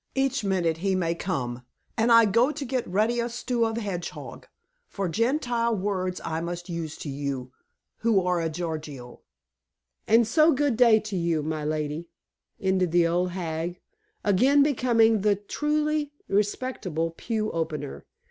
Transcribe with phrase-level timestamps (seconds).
[0.15, 1.61] Each minute he may come,
[1.95, 4.47] and I go to get ready a stew of hedgehog,
[4.87, 7.51] for Gentile words I must use to you,
[7.97, 9.21] who are a Gorgio.
[10.07, 12.07] And so good day to you, my lady,"
[12.59, 13.79] ended the old hag,
[14.23, 18.07] again becoming the truly respectable pew opener.